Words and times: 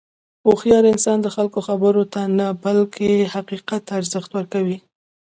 هوښیار 0.45 0.85
انسان 0.93 1.17
د 1.21 1.27
خلکو 1.35 1.59
خبرو 1.67 2.03
ته 2.13 2.21
نه، 2.37 2.47
بلکې 2.63 3.29
حقیقت 3.33 3.81
ته 3.87 3.93
ارزښت 3.99 4.31
ورکوي. 4.33 4.77